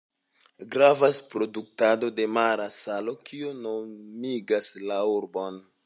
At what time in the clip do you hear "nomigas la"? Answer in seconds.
3.61-4.99